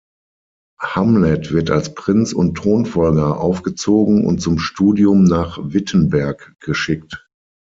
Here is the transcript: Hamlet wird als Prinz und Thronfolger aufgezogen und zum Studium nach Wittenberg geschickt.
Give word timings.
Hamlet 0.81 1.51
wird 1.53 1.69
als 1.69 1.93
Prinz 1.93 2.33
und 2.33 2.55
Thronfolger 2.57 3.39
aufgezogen 3.39 4.25
und 4.25 4.41
zum 4.41 4.57
Studium 4.57 5.25
nach 5.25 5.59
Wittenberg 5.61 6.55
geschickt. 6.59 7.29